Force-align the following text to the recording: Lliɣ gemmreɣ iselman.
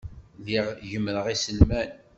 Lliɣ 0.39 0.65
gemmreɣ 0.91 1.25
iselman. 1.35 1.91